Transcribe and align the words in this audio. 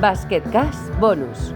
Basketcast 0.00 0.96
Bonus. 1.00 1.52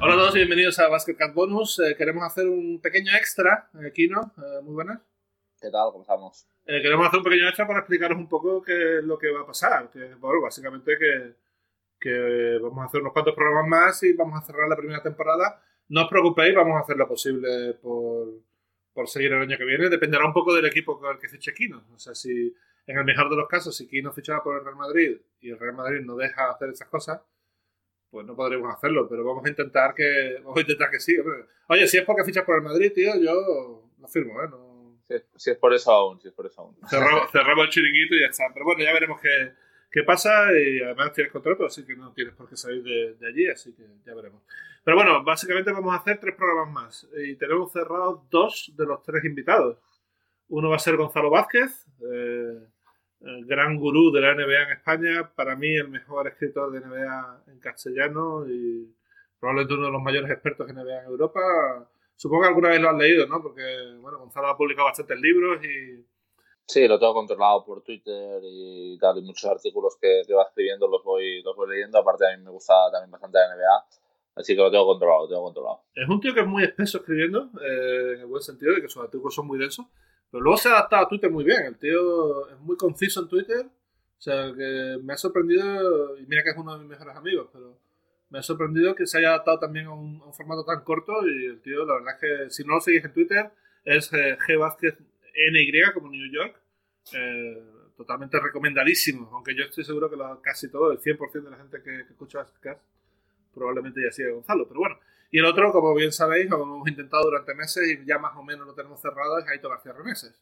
Hola 0.00 0.14
a 0.14 0.16
todos 0.16 0.34
y 0.36 0.38
bienvenidos 0.38 0.78
a 0.78 0.88
Basketcast 0.88 1.34
Bonus. 1.34 1.80
Eh, 1.80 1.96
queremos 1.96 2.22
hacer 2.22 2.46
un 2.46 2.80
pequeño 2.80 3.12
extra, 3.16 3.68
eh, 3.82 3.90
Kino, 3.92 4.32
eh, 4.38 4.62
muy 4.62 4.74
buenas. 4.74 5.00
¿Qué 5.60 5.70
tal? 5.70 5.90
¿Cómo 5.90 6.02
estamos? 6.02 6.46
Eh, 6.66 6.80
queremos 6.82 7.08
hacer 7.08 7.18
un 7.18 7.24
pequeño 7.24 7.48
extra 7.48 7.66
para 7.66 7.80
explicaros 7.80 8.16
un 8.16 8.28
poco 8.28 8.62
qué 8.62 8.98
es 8.98 9.04
lo 9.04 9.18
que 9.18 9.32
va 9.32 9.40
a 9.40 9.46
pasar. 9.46 9.90
Que, 9.90 10.14
bueno, 10.14 10.40
básicamente 10.40 10.96
que, 10.98 11.34
que 11.98 12.58
vamos 12.62 12.84
a 12.84 12.86
hacer 12.86 13.00
unos 13.00 13.12
cuantos 13.12 13.34
programas 13.34 13.66
más 13.66 14.02
y 14.04 14.12
vamos 14.12 14.40
a 14.40 14.46
cerrar 14.46 14.68
la 14.68 14.76
primera 14.76 15.02
temporada. 15.02 15.60
No 15.88 16.02
os 16.02 16.08
preocupéis, 16.08 16.54
vamos 16.54 16.76
a 16.76 16.80
hacer 16.80 16.96
lo 16.96 17.08
posible 17.08 17.74
por, 17.82 18.28
por 18.96 19.08
seguir 19.08 19.30
el 19.30 19.42
año 19.42 19.58
que 19.58 19.64
viene. 19.66 19.90
Dependerá 19.90 20.24
un 20.24 20.32
poco 20.32 20.54
del 20.54 20.64
equipo 20.64 20.98
con 20.98 21.14
el 21.14 21.20
que 21.20 21.28
fiche 21.28 21.52
Kino. 21.52 21.84
O 21.94 21.98
sea, 21.98 22.14
si 22.14 22.56
en 22.86 22.98
el 22.98 23.04
mejor 23.04 23.28
de 23.28 23.36
los 23.36 23.46
casos, 23.46 23.76
si 23.76 23.86
Kino 23.86 24.10
fichaba 24.10 24.42
por 24.42 24.56
el 24.56 24.64
Real 24.64 24.76
Madrid 24.76 25.18
y 25.38 25.50
el 25.50 25.58
Real 25.58 25.74
Madrid 25.74 26.00
no 26.00 26.16
deja 26.16 26.50
hacer 26.50 26.70
esas 26.70 26.88
cosas, 26.88 27.20
pues 28.10 28.24
no 28.24 28.34
podremos 28.34 28.74
hacerlo, 28.74 29.06
pero 29.06 29.22
vamos 29.22 29.44
a 29.44 29.50
intentar 29.50 29.94
que 29.94 30.38
vamos 30.42 30.56
a 30.56 30.60
intentar 30.62 30.90
que 30.90 30.98
sí. 30.98 31.18
hombre. 31.18 31.44
Oye, 31.68 31.86
si 31.86 31.98
es 31.98 32.04
porque 32.04 32.24
fichas 32.24 32.44
por 32.44 32.56
el 32.56 32.62
Madrid, 32.62 32.90
tío, 32.94 33.12
yo 33.20 33.90
no 33.98 34.08
firmo, 34.08 34.42
¿eh? 34.42 34.48
No, 34.48 34.98
Si 35.06 35.14
es, 35.14 35.26
si 35.36 35.50
es 35.50 35.58
por 35.58 35.74
eso 35.74 35.92
aún, 35.92 36.18
si 36.18 36.28
es 36.28 36.34
por 36.34 36.46
eso 36.46 36.62
aún. 36.62 36.76
cerramos, 36.88 37.30
cerramos 37.30 37.66
el 37.66 37.70
chiringuito 37.70 38.14
y 38.14 38.20
ya 38.20 38.28
está. 38.28 38.44
Pero 38.54 38.64
bueno, 38.64 38.82
ya 38.82 38.94
veremos 38.94 39.20
qué, 39.20 39.52
qué 39.90 40.02
pasa 40.02 40.48
y 40.52 40.82
además 40.82 41.12
tienes 41.12 41.32
contrato, 41.32 41.66
así 41.66 41.84
que 41.84 41.96
no 41.96 42.12
tienes 42.12 42.34
por 42.34 42.48
qué 42.48 42.56
salir 42.56 42.82
de, 42.82 43.26
allí, 43.26 43.48
así 43.48 43.74
que 43.74 43.84
ya 44.04 44.14
veremos. 44.14 44.42
Pero 44.84 44.96
bueno, 44.96 45.24
básicamente 45.24 45.72
vamos 45.72 45.94
a 45.94 45.98
hacer 45.98 46.18
tres 46.20 46.34
programas 46.34 46.72
más 46.72 47.08
y 47.16 47.36
tenemos 47.36 47.72
cerrados 47.72 48.20
dos 48.30 48.72
de 48.76 48.86
los 48.86 49.02
tres 49.02 49.24
invitados. 49.24 49.78
Uno 50.48 50.70
va 50.70 50.76
a 50.76 50.80
ser 50.80 50.96
Gonzalo 50.96 51.30
Vázquez, 51.30 51.86
eh, 52.12 52.60
gran 53.20 53.76
gurú 53.76 54.12
de 54.12 54.20
la 54.20 54.34
NBA 54.34 54.62
en 54.62 54.70
España, 54.72 55.30
para 55.34 55.56
mí 55.56 55.74
el 55.74 55.88
mejor 55.88 56.28
escritor 56.28 56.70
de 56.70 56.80
NBA 56.80 57.44
en 57.48 57.58
castellano 57.58 58.46
y 58.48 58.94
probablemente 59.40 59.74
uno 59.74 59.86
de 59.86 59.92
los 59.92 60.02
mayores 60.02 60.30
expertos 60.30 60.68
en 60.68 60.76
NBA 60.76 61.00
en 61.00 61.06
Europa. 61.06 61.40
Supongo 62.14 62.42
que 62.42 62.48
alguna 62.48 62.68
vez 62.70 62.80
lo 62.80 62.90
has 62.90 62.96
leído, 62.96 63.26
¿no? 63.26 63.42
Porque, 63.42 63.62
bueno, 64.00 64.18
Gonzalo 64.18 64.48
ha 64.48 64.56
publicado 64.56 64.86
bastantes 64.86 65.20
libros 65.20 65.64
y, 65.64 66.04
Sí, 66.66 66.88
lo 66.88 66.98
tengo 66.98 67.14
controlado 67.14 67.64
por 67.64 67.82
Twitter 67.82 68.40
y 68.42 68.98
tal, 68.98 69.18
y 69.18 69.22
muchos 69.22 69.48
artículos 69.48 69.96
que, 70.00 70.22
que 70.26 70.34
va 70.34 70.42
escribiendo 70.42 70.88
los 70.88 71.04
voy, 71.04 71.40
los 71.42 71.54
voy 71.54 71.70
leyendo. 71.70 71.98
Aparte, 71.98 72.26
a 72.26 72.36
mí 72.36 72.42
me 72.42 72.50
gusta 72.50 72.74
también 72.90 73.10
bastante 73.10 73.38
la 73.38 73.54
NBA, 73.54 73.86
así 74.34 74.56
que 74.56 74.62
lo 74.62 74.70
tengo 74.70 74.84
controlado, 74.84 75.22
lo 75.22 75.28
tengo 75.28 75.42
controlado. 75.44 75.82
Es 75.94 76.08
un 76.08 76.20
tío 76.20 76.34
que 76.34 76.40
es 76.40 76.46
muy 76.46 76.64
espeso 76.64 76.98
escribiendo, 76.98 77.50
eh, 77.62 78.14
en 78.14 78.20
el 78.20 78.26
buen 78.26 78.42
sentido 78.42 78.74
de 78.74 78.82
que 78.82 78.88
sus 78.88 79.00
artículos 79.00 79.32
son 79.32 79.46
muy 79.46 79.60
densos, 79.60 79.86
pero 80.28 80.42
luego 80.42 80.56
se 80.56 80.68
ha 80.68 80.72
adaptado 80.72 81.06
a 81.06 81.08
Twitter 81.08 81.30
muy 81.30 81.44
bien. 81.44 81.62
El 81.66 81.78
tío 81.78 82.48
es 82.48 82.58
muy 82.58 82.76
conciso 82.76 83.20
en 83.20 83.28
Twitter, 83.28 83.64
o 83.64 84.20
sea, 84.20 84.52
que 84.52 84.98
me 85.04 85.12
ha 85.12 85.16
sorprendido, 85.16 86.18
y 86.18 86.26
mira 86.26 86.42
que 86.42 86.50
es 86.50 86.56
uno 86.56 86.72
de 86.72 86.80
mis 86.80 86.88
mejores 86.88 87.14
amigos, 87.14 87.48
pero 87.52 87.78
me 88.28 88.40
ha 88.40 88.42
sorprendido 88.42 88.96
que 88.96 89.06
se 89.06 89.18
haya 89.18 89.28
adaptado 89.28 89.60
también 89.60 89.86
a 89.86 89.92
un, 89.92 90.20
a 90.20 90.26
un 90.26 90.34
formato 90.34 90.64
tan 90.64 90.82
corto 90.82 91.12
y 91.28 91.46
el 91.46 91.62
tío, 91.62 91.84
la 91.84 91.94
verdad 91.94 92.14
es 92.14 92.20
que 92.20 92.50
si 92.50 92.64
no 92.64 92.74
lo 92.74 92.80
seguís 92.80 93.04
en 93.04 93.12
Twitter, 93.12 93.52
es 93.84 94.12
eh, 94.12 94.36
G. 94.36 94.58
Vázquez 94.58 94.98
NY 95.36 95.92
como 95.94 96.08
New 96.08 96.32
York. 96.32 96.60
eh, 97.12 97.62
totalmente 97.96 98.38
recomendadísimo, 98.38 99.30
aunque 99.32 99.54
yo 99.54 99.64
estoy 99.64 99.82
seguro 99.84 100.10
que 100.10 100.16
casi 100.42 100.70
todo, 100.70 100.92
el 100.92 100.98
100% 100.98 101.44
de 101.44 101.50
la 101.50 101.56
gente 101.56 101.78
que, 101.82 102.04
que 102.04 102.12
escucha 102.12 102.38
Basketcast 102.38 102.82
probablemente 103.56 104.02
ya 104.04 104.12
sigue 104.12 104.30
Gonzalo, 104.30 104.68
pero 104.68 104.80
bueno. 104.80 104.98
Y 105.30 105.38
el 105.38 105.46
otro, 105.46 105.72
como 105.72 105.94
bien 105.94 106.12
sabéis, 106.12 106.48
como 106.48 106.76
hemos 106.76 106.88
intentado 106.88 107.24
durante 107.24 107.54
meses 107.54 107.88
y 107.88 108.06
ya 108.06 108.18
más 108.18 108.36
o 108.36 108.42
menos 108.42 108.66
lo 108.66 108.74
tenemos 108.74 109.00
cerrado, 109.00 109.38
es 109.38 109.48
Aito 109.48 109.68
García 109.68 109.92
Reneses. 109.92 110.40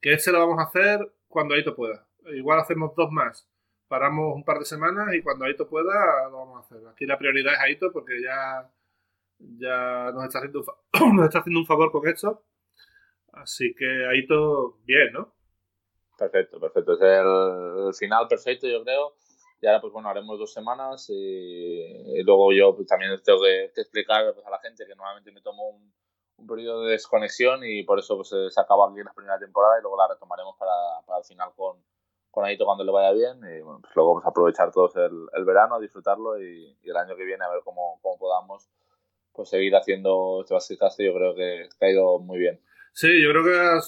Que 0.00 0.12
ese 0.12 0.32
lo 0.32 0.40
vamos 0.40 0.58
a 0.58 0.64
hacer 0.64 1.10
cuando 1.28 1.54
Aito 1.54 1.74
pueda. 1.74 2.06
Igual 2.34 2.58
hacemos 2.58 2.94
dos 2.94 3.10
más. 3.10 3.48
Paramos 3.86 4.34
un 4.34 4.44
par 4.44 4.58
de 4.58 4.66
semanas 4.66 5.14
y 5.14 5.22
cuando 5.22 5.46
Aito 5.46 5.68
pueda 5.68 6.28
lo 6.28 6.38
vamos 6.38 6.56
a 6.56 6.66
hacer. 6.66 6.86
Aquí 6.88 7.06
la 7.06 7.16
prioridad 7.16 7.54
es 7.54 7.60
Aito 7.60 7.90
porque 7.92 8.20
ya, 8.20 8.70
ya 9.38 10.10
nos, 10.12 10.24
está 10.24 10.38
haciendo 10.40 10.60
un 10.60 11.16
nos 11.16 11.26
está 11.26 11.38
haciendo 11.38 11.60
un 11.60 11.66
favor 11.66 11.90
con 11.90 12.06
esto. 12.06 12.42
Así 13.32 13.74
que 13.74 14.06
Aito, 14.06 14.78
bien, 14.84 15.12
¿no? 15.12 15.34
Perfecto, 16.18 16.58
perfecto. 16.58 16.94
Es 16.94 17.00
el, 17.00 17.94
final 17.94 18.26
perfecto, 18.26 18.66
yo 18.66 18.82
creo. 18.82 19.14
Y 19.60 19.66
ahora, 19.66 19.80
pues 19.80 19.92
bueno, 19.92 20.08
haremos 20.08 20.38
dos 20.38 20.52
semanas 20.52 21.06
y, 21.10 22.22
luego 22.22 22.52
yo 22.52 22.74
pues, 22.74 22.88
también 22.88 23.12
tengo 23.24 23.40
que, 23.40 23.64
explicar 23.80 24.32
pues, 24.34 24.46
a 24.46 24.50
la 24.50 24.58
gente 24.58 24.84
que 24.86 24.94
normalmente 24.94 25.32
me 25.32 25.40
tomo 25.40 25.68
un, 25.70 25.92
periodo 26.46 26.84
de 26.84 26.92
desconexión 26.92 27.64
y 27.64 27.82
por 27.82 27.98
eso 27.98 28.16
pues, 28.16 28.28
se 28.28 28.60
acaba 28.60 28.88
aquí 28.88 29.02
la 29.02 29.12
primera 29.12 29.38
temporada 29.40 29.76
y 29.78 29.82
luego 29.82 29.96
la 29.96 30.06
retomaremos 30.06 30.56
para, 30.56 30.72
para 31.04 31.18
el 31.18 31.24
final 31.24 31.50
con, 31.56 31.82
con 32.30 32.44
Aito 32.44 32.64
cuando 32.64 32.84
le 32.84 32.92
vaya 32.92 33.12
bien. 33.12 33.38
Y 33.38 33.60
bueno, 33.60 33.80
pues 33.80 33.94
luego 33.94 34.14
vamos 34.14 34.26
a 34.26 34.30
aprovechar 34.30 34.70
todos 34.72 34.94
el, 34.96 35.26
el 35.32 35.44
verano, 35.44 35.80
disfrutarlo 35.80 36.40
y, 36.40 36.76
el 36.82 36.96
año 36.96 37.16
que 37.16 37.24
viene 37.24 37.44
a 37.44 37.50
ver 37.50 37.62
cómo, 37.64 37.98
cómo 38.02 38.18
podamos 38.18 38.68
pues 39.32 39.50
seguir 39.50 39.74
haciendo 39.76 40.40
este 40.40 40.54
Basketcast. 40.54 41.00
Yo 41.00 41.14
creo 41.14 41.34
que, 41.34 41.68
que 41.78 41.86
ha 41.86 41.90
ido 41.90 42.18
muy 42.18 42.38
bien. 42.38 42.60
Sí, 42.92 43.22
yo 43.22 43.30
creo 43.30 43.44
que 43.44 43.58
ha, 43.58 43.80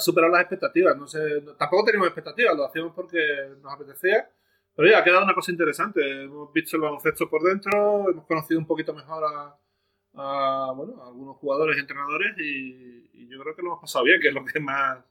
superado 0.00 0.32
las 0.32 0.42
expectativas. 0.42 0.96
No 0.96 1.06
sé, 1.06 1.42
tampoco 1.58 1.84
teníamos 1.84 2.08
expectativas, 2.08 2.56
lo 2.56 2.66
hacíamos 2.66 2.92
porque 2.94 3.18
nos 3.60 3.72
apetecía. 3.72 4.28
Pero 4.74 4.90
ya 4.90 4.98
ha 4.98 5.04
quedado 5.04 5.24
una 5.24 5.34
cosa 5.34 5.50
interesante. 5.50 6.24
Hemos 6.24 6.52
visto 6.52 6.76
el 6.76 6.82
baloncesto 6.82 7.28
por 7.28 7.42
dentro, 7.42 8.10
hemos 8.10 8.26
conocido 8.26 8.60
un 8.60 8.66
poquito 8.66 8.94
mejor 8.94 9.24
a, 9.24 10.72
bueno, 10.72 11.02
a 11.02 11.08
algunos 11.08 11.36
jugadores 11.36 11.76
y 11.76 11.80
entrenadores 11.80 12.38
y, 12.38 13.10
y 13.12 13.28
yo 13.28 13.40
creo 13.40 13.56
que 13.56 13.62
lo 13.62 13.68
hemos 13.68 13.80
pasado 13.80 14.04
bien, 14.04 14.20
que 14.20 14.28
es 14.28 14.34
lo 14.34 14.44
que 14.44 14.60
más, 14.60 15.04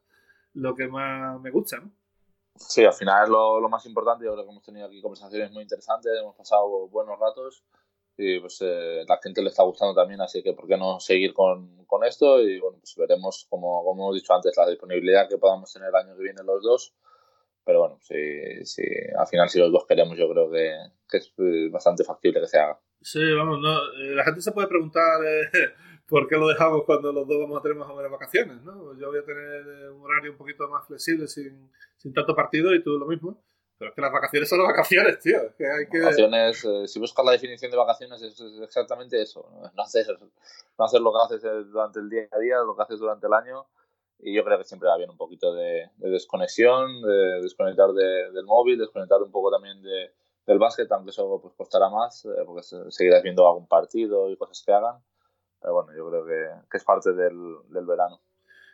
lo 0.54 0.76
que 0.76 0.88
más 0.88 1.40
me 1.42 1.52
gusta, 1.52 1.80
¿no? 1.80 1.92
Sí, 2.56 2.84
al 2.84 2.94
final 2.94 3.26
es 3.26 3.30
lo, 3.30 3.60
lo 3.60 3.70
más 3.70 3.86
importante. 3.86 4.26
Yo 4.26 4.34
creo 4.34 4.46
que 4.46 4.52
hemos 4.52 4.64
tenido 4.64 4.88
aquí 4.88 5.02
conversaciones 5.02 5.52
muy 5.52 5.64
interesantes, 5.64 6.12
hemos 6.20 6.36
pasado 6.36 6.88
buenos 6.88 7.20
ratos 7.20 7.64
y 8.18 8.40
pues 8.40 8.58
eh, 8.62 9.04
la 9.08 9.20
gente 9.22 9.42
le 9.42 9.50
está 9.50 9.64
gustando 9.64 9.94
también, 9.94 10.22
así 10.22 10.42
que 10.42 10.54
por 10.54 10.68
qué 10.68 10.78
no 10.78 11.00
seguir 11.00 11.34
con, 11.34 11.86
con 11.86 12.04
esto 12.04 12.42
y 12.42 12.60
bueno, 12.60 12.80
pues 12.80 12.96
veremos, 12.98 13.46
como, 13.50 13.84
como 13.84 14.04
hemos 14.06 14.16
dicho 14.16 14.34
antes, 14.34 14.58
la 14.58 14.68
disponibilidad 14.68 15.30
que 15.30 15.38
podamos 15.38 15.72
tener 15.72 15.90
el 15.90 15.96
año 15.96 16.16
que 16.16 16.24
viene 16.24 16.44
los 16.44 16.64
dos. 16.64 16.94
Pero 17.64 17.82
bueno, 17.82 18.00
sí, 18.02 18.66
sí, 18.66 18.84
al 19.18 19.28
final 19.28 19.50
si 19.50 19.60
los 19.60 19.72
dos 19.72 19.86
queremos 19.86 20.18
yo 20.18 20.30
creo 20.30 20.50
que, 20.50 20.74
que 21.10 21.18
es 21.18 21.34
eh, 21.38 21.70
bastante 21.70 22.04
factible 22.04 22.40
que 22.40 22.48
se 22.48 22.58
haga. 22.58 22.80
Sí, 23.02 23.20
vamos, 23.34 23.60
no, 23.60 23.78
eh, 23.94 24.16
la 24.16 24.24
gente 24.24 24.42
se 24.42 24.52
puede 24.52 24.68
preguntar 24.68 25.24
eh, 25.26 25.50
por 26.08 26.28
qué 26.28 26.36
lo 26.36 26.48
dejamos 26.48 26.84
cuando 26.86 27.12
los 27.12 27.28
dos 27.28 27.40
vamos 27.40 27.60
a 27.60 27.62
tener 27.62 27.78
más 27.78 27.90
o 27.90 27.96
menos 27.96 28.12
vacaciones, 28.12 28.62
¿no? 28.64 28.98
Yo 28.98 29.08
voy 29.08 29.20
a 29.20 29.26
tener 29.26 29.66
eh, 29.68 29.90
un 29.90 30.02
horario 30.02 30.32
un 30.32 30.38
poquito 30.38 30.68
más 30.68 30.86
flexible 30.88 31.28
sin, 31.28 31.72
sin 31.98 32.14
tanto 32.14 32.36
partido 32.36 32.74
y 32.74 32.84
tú 32.84 32.98
lo 32.98 33.06
mismo. 33.06 33.44
Pero 33.78 33.90
es 33.90 33.96
que 33.96 34.02
las 34.02 34.12
vacaciones 34.12 34.50
son 34.50 34.60
las 34.60 34.68
vacaciones, 34.70 35.20
tío. 35.20 35.38
Es 35.38 35.54
que 35.56 35.66
hay 35.70 35.88
que... 35.88 36.00
Vacaciones, 36.00 36.66
eh, 36.66 36.88
si 36.88 37.00
buscas 37.00 37.24
la 37.26 37.32
definición 37.34 37.70
de 37.70 37.78
vacaciones, 37.78 38.22
es, 38.24 38.40
es 38.40 38.60
exactamente 38.62 39.22
eso. 39.22 39.48
¿no? 39.52 39.72
No, 39.76 39.84
hacer, 39.84 40.06
no 40.78 40.86
hacer 40.86 41.02
lo 41.02 41.12
que 41.12 41.36
haces 41.36 41.42
durante 41.72 42.00
el 42.00 42.10
día 42.10 42.28
a 42.32 42.40
día, 42.40 42.58
lo 42.66 42.76
que 42.76 42.82
haces 42.84 43.00
durante 43.00 43.28
el 43.28 43.34
año. 43.34 43.66
Y 44.20 44.34
yo 44.34 44.44
creo 44.44 44.58
que 44.58 44.64
siempre 44.64 44.90
va 44.90 44.98
bien 44.98 45.12
un 45.12 45.18
poquito 45.18 45.54
de, 45.54 45.92
de 45.98 46.10
desconexión, 46.10 47.02
de 47.04 47.42
desconectar 47.42 47.92
de- 47.94 48.32
del 48.32 48.46
móvil, 48.46 48.80
desconectar 48.80 49.22
un 49.22 49.32
poco 49.32 49.52
también 49.52 49.80
de, 49.84 50.12
del 50.48 50.58
básquet, 50.58 50.92
aunque 50.92 51.12
eso 51.12 51.40
pues, 51.40 51.54
costará 51.54 51.88
más, 51.90 52.26
eh, 52.26 52.30
porque 52.48 52.64
se- 52.64 52.90
seguirás 52.90 53.22
viendo 53.22 53.48
algún 53.48 53.68
partido 53.68 54.28
y 54.32 54.38
cosas 54.38 54.64
que 54.66 54.74
hagan. 54.74 54.96
Pero 55.62 55.74
bueno, 55.76 55.92
yo 55.96 56.10
creo 56.10 56.26
que, 56.26 56.68
que 56.72 56.78
es 56.78 56.84
parte 56.84 57.14
del, 57.14 57.58
del 57.70 57.86
verano. 57.86 58.20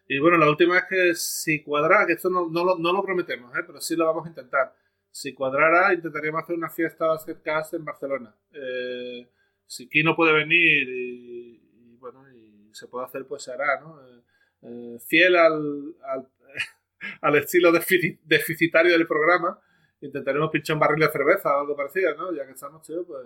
Y 0.08 0.20
bueno, 0.20 0.38
la 0.38 0.50
última 0.50 0.78
es 0.78 0.86
que 0.90 1.14
si 1.16 1.62
cuadrara, 1.62 2.06
que 2.06 2.14
esto 2.14 2.30
no, 2.30 2.48
no, 2.50 2.64
lo, 2.64 2.78
no 2.78 2.94
lo 2.94 3.04
prometemos, 3.04 3.54
¿eh? 3.58 3.64
pero 3.68 3.82
sí 3.82 3.98
lo 3.98 4.06
vamos 4.06 4.26
a 4.26 4.30
intentar. 4.30 4.74
Si 5.16 5.32
cuadrara, 5.36 5.94
intentaríamos 5.94 6.42
hacer 6.42 6.56
una 6.56 6.72
fiesta 6.72 7.06
Basketcast 7.06 7.76
en 7.76 7.86
Barcelona. 7.86 8.36
Eh, 8.52 9.30
si 9.68 9.88
Kino 9.88 10.16
puede 10.16 10.34
venir 10.34 10.90
y, 10.90 11.92
y, 11.94 11.98
bueno, 11.98 12.28
y 12.34 12.72
se 12.74 12.88
puede 12.88 13.06
hacer, 13.06 13.28
pues 13.28 13.44
se 13.44 13.52
hará, 13.54 13.80
¿no? 13.80 14.02
Eh, 14.08 14.24
eh, 14.64 14.98
fiel 15.08 15.36
al, 15.36 15.96
al, 16.04 16.28
al 17.22 17.36
estilo 17.36 17.72
defici- 17.72 18.20
deficitario 18.24 18.94
del 18.94 19.06
programa, 19.06 19.62
intentaremos 20.02 20.50
pinchar 20.50 20.78
un 20.78 20.80
barril 20.80 21.06
de 21.06 21.12
cerveza 21.12 21.58
o 21.58 21.60
algo 21.62 21.76
parecido, 21.76 22.16
¿no? 22.16 22.34
Ya 22.34 22.48
que 22.48 22.54
estamos, 22.54 22.82
tío, 22.82 23.06
pues, 23.06 23.24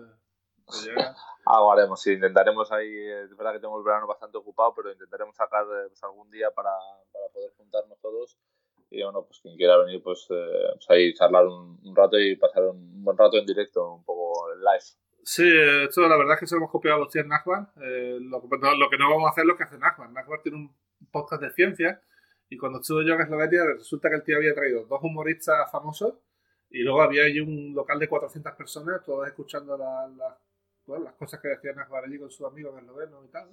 pues 0.66 0.88
Algo 1.45 1.72
haremos, 1.72 2.01
sí, 2.01 2.12
intentaremos 2.12 2.69
ahí, 2.74 2.94
eh, 2.94 3.24
es 3.24 3.38
verdad 3.38 3.54
que 3.54 3.60
tenemos 3.60 3.80
el 3.80 3.86
verano 3.86 4.07
bastante 4.07 4.38
ocupado, 4.38 4.74
pero 4.75 4.92
intentaremos 4.92 5.38
sacar 5.38 5.63
eh, 5.63 5.88
pues, 5.88 6.04
algún 6.04 6.30
día 6.31 6.51
para, 6.51 6.72
para 7.13 7.28
poder 7.33 7.51
juntarnos 7.56 7.98
todos 8.01 8.38
y 8.89 9.04
bueno, 9.04 9.24
pues 9.25 9.39
quien 9.42 9.56
quiera 9.57 9.78
venir, 9.78 10.01
pues, 10.04 10.25
eh, 10.30 10.69
pues 10.74 10.89
ahí 10.89 11.13
charlar 11.13 11.45
un, 11.45 11.80
un 11.84 11.95
rato 11.95 12.18
y 12.19 12.36
pasar 12.36 12.63
un 12.63 13.04
buen 13.04 13.18
rato 13.18 13.38
en 13.38 13.45
directo, 13.45 13.94
un 13.95 14.04
poco 14.06 14.51
en 14.54 14.60
live. 14.60 14.84
Sí, 15.24 15.44
esto 15.84 16.07
la 16.07 16.16
verdad 16.18 16.36
es 16.36 16.39
que 16.39 16.48
se 16.48 16.56
lo 16.56 16.60
hemos 16.60 16.72
copiado 16.72 16.95
a 16.98 17.00
los 17.01 17.10
tíos 17.12 17.25
Nachbar. 17.25 17.72
Eh, 17.81 18.18
lo, 18.22 18.39
lo 18.42 18.89
que 18.89 18.98
no 18.98 19.10
vamos 19.10 19.28
a 19.28 19.31
hacer 19.31 19.44
es 19.44 19.48
lo 19.48 19.57
que 19.57 19.63
hace 19.63 19.78
Nachbar. 19.78 20.10
Nachbar 20.12 20.42
tiene 20.42 20.57
un 20.57 20.75
podcast 21.12 21.42
de 21.42 21.51
ciencia 21.51 22.01
y 22.50 22.57
cuando 22.57 22.80
estuve 22.80 23.06
yo 23.06 23.13
en 23.16 23.22
Eslovenia 23.22 23.66
resulta 23.66 24.10
que 24.10 24.16
el 24.16 24.24
tío 24.24 24.38
había 24.38 24.56
traído 24.56 24.86
dos 24.86 25.00
humoristas 25.04 25.69
famosos 25.69 26.13
y 26.69 26.80
luego 26.83 27.01
había 27.01 27.24
allí 27.24 27.42
un 27.42 27.74
local 27.75 28.00
de 28.00 28.07
400 28.07 28.54
personas, 28.54 29.04
todos 29.04 29.28
escuchando 29.28 29.78
la- 29.78 30.10
las 31.00 31.13
cosas 31.16 31.42
que 31.42 31.50
decía 31.50 31.74
Nachbar 31.74 32.06
allí 32.06 32.18
con 32.18 32.30
sus 32.31 32.48
amigos 32.48 32.80
eslovenos 32.80 33.25
y 33.25 33.28
tal. 33.30 33.50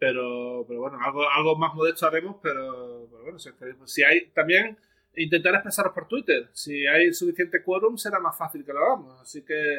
Pero, 0.00 0.64
pero 0.66 0.80
bueno, 0.80 0.98
algo, 1.00 1.30
algo 1.30 1.56
más 1.56 1.74
modesto 1.74 2.06
haremos, 2.06 2.36
pero, 2.42 3.06
pero 3.10 3.22
bueno, 3.22 3.38
si, 3.38 3.50
si 3.84 4.02
hay 4.02 4.30
también 4.30 4.76
intentar 5.16 5.54
expresaros 5.54 5.92
por 5.92 6.08
Twitter. 6.08 6.48
Si 6.52 6.86
hay 6.86 7.12
suficiente 7.12 7.62
quórum, 7.62 7.96
será 7.96 8.18
más 8.18 8.36
fácil 8.36 8.64
que 8.64 8.72
lo 8.72 8.80
hagamos. 8.80 9.20
Así 9.20 9.44
que, 9.44 9.78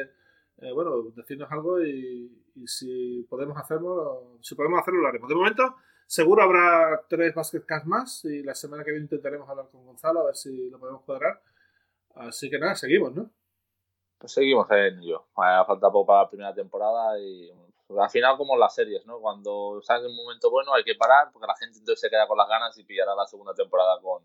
eh, 0.58 0.72
bueno, 0.72 1.02
decirnos 1.14 1.50
algo 1.50 1.82
y, 1.82 2.38
si 2.66 3.26
podemos 3.28 3.56
hacerlo, 3.56 4.38
si 4.42 4.54
podemos 4.54 4.80
hacerlo, 4.80 5.00
lo 5.00 5.08
haremos. 5.08 5.28
De 5.28 5.34
momento, 5.34 5.74
seguro 6.06 6.42
habrá 6.42 7.04
tres 7.08 7.34
Basketcast 7.34 7.86
más 7.86 8.24
y 8.24 8.42
la 8.42 8.54
semana 8.54 8.84
que 8.84 8.90
viene 8.90 9.04
intentaremos 9.04 9.48
hablar 9.48 9.68
con 9.70 9.84
Gonzalo 9.86 10.20
a 10.20 10.26
ver 10.26 10.36
si 10.36 10.70
lo 10.70 10.78
podemos 10.78 11.02
cuadrar. 11.02 11.40
Así 12.14 12.50
que 12.50 12.58
nada, 12.58 12.74
seguimos, 12.74 13.14
¿no? 13.14 13.30
Pues 14.18 14.32
seguimos 14.32 14.70
en 14.70 15.00
ello. 15.00 15.24
Falta 15.34 15.90
poco 15.90 16.06
para 16.06 16.22
la 16.24 16.30
primera 16.30 16.54
temporada 16.54 17.18
y 17.18 17.50
al 18.00 18.10
final 18.10 18.36
como 18.36 18.56
las 18.56 18.74
series, 18.74 19.04
¿no? 19.06 19.18
Cuando 19.20 19.80
sale 19.82 20.06
un 20.06 20.16
momento 20.16 20.50
bueno 20.50 20.74
hay 20.74 20.84
que 20.84 20.94
parar 20.94 21.30
porque 21.32 21.46
la 21.46 21.56
gente 21.56 21.78
entonces 21.78 22.00
se 22.00 22.10
queda 22.10 22.26
con 22.26 22.38
las 22.38 22.48
ganas 22.48 22.76
y 22.78 22.84
pillará 22.84 23.14
la 23.14 23.26
segunda 23.26 23.54
temporada 23.54 24.00
con, 24.00 24.22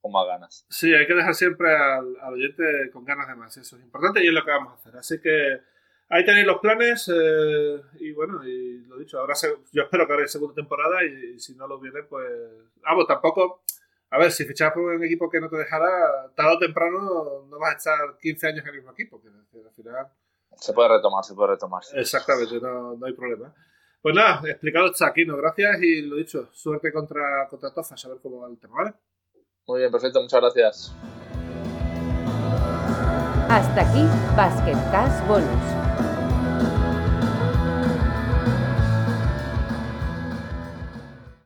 con 0.00 0.12
más 0.12 0.26
ganas. 0.26 0.66
Sí, 0.68 0.92
hay 0.94 1.06
que 1.06 1.14
dejar 1.14 1.34
siempre 1.34 1.74
al, 1.74 2.16
oyente 2.32 2.90
con 2.92 3.04
ganas 3.04 3.28
de 3.28 3.34
más, 3.34 3.56
eso 3.56 3.76
es 3.76 3.82
importante 3.82 4.22
y 4.22 4.28
es 4.28 4.32
lo 4.32 4.44
que 4.44 4.50
vamos 4.50 4.72
a 4.72 4.76
hacer. 4.76 4.96
Así 4.96 5.20
que 5.20 5.60
ahí 6.08 6.24
tenéis 6.24 6.46
los 6.46 6.58
planes 6.58 7.10
eh, 7.14 7.80
y 8.00 8.12
bueno, 8.12 8.46
y 8.46 8.84
lo 8.86 8.98
dicho, 8.98 9.18
ahora 9.18 9.34
yo 9.72 9.82
espero 9.82 10.06
que 10.06 10.12
haga 10.12 10.26
segunda 10.26 10.54
temporada 10.54 11.04
y, 11.04 11.38
si 11.38 11.54
no 11.54 11.66
lo 11.66 11.78
viene, 11.78 12.02
pues... 12.02 12.26
Vamos, 12.82 13.06
tampoco... 13.06 13.62
A 14.12 14.18
ver, 14.18 14.32
si 14.32 14.44
fichabas 14.44 14.74
por 14.74 14.82
un 14.82 15.04
equipo 15.04 15.30
que 15.30 15.40
no 15.40 15.48
te 15.48 15.56
dejará, 15.56 16.32
tarde 16.34 16.56
o 16.56 16.58
temprano 16.58 17.46
no 17.48 17.58
vas 17.60 17.74
a 17.74 17.76
estar 17.76 18.18
15 18.20 18.46
años 18.48 18.62
en 18.62 18.68
el 18.70 18.76
mismo 18.76 18.90
equipo, 18.90 19.22
que 19.22 19.28
al 19.28 19.70
final... 19.72 20.08
Se 20.56 20.72
puede 20.72 20.88
retomar, 20.88 21.24
se 21.24 21.34
puede 21.34 21.52
retomar. 21.52 21.82
Exactamente, 21.94 22.60
no, 22.60 22.94
no 22.96 23.06
hay 23.06 23.12
problema. 23.14 23.54
Pues 24.02 24.14
nada, 24.14 24.40
explicado 24.48 24.86
está 24.90 25.08
aquí, 25.08 25.24
¿no? 25.26 25.36
Gracias 25.36 25.82
y 25.82 26.02
lo 26.02 26.16
dicho, 26.16 26.48
suerte 26.52 26.92
contra, 26.92 27.46
contra 27.48 27.72
Tofas, 27.72 28.02
a 28.04 28.08
ver 28.08 28.18
cómo 28.22 28.40
va 28.40 28.48
el 28.48 28.58
tema, 28.58 28.76
¿vale? 28.78 28.94
Muy 29.66 29.80
bien, 29.80 29.90
perfecto, 29.92 30.20
muchas 30.22 30.40
gracias. 30.40 30.96
Hasta 33.48 33.80
aquí 33.80 34.04
Basket 34.36 34.78
Cash 34.90 35.26
Bonus. 35.26 35.89